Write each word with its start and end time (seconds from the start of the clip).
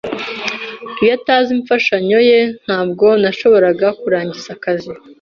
Iyo 1.01 1.11
ataba 1.17 1.49
imfashanyo 1.57 2.19
ye, 2.29 2.39
ntabwo 2.63 3.05
nashoboraga 3.21 3.87
kurangiza 3.99 4.49
akazi. 4.57 4.91